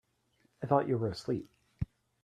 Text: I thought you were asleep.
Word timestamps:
I 0.63 0.65
thought 0.65 0.87
you 0.87 0.97
were 0.97 1.09
asleep. 1.11 1.47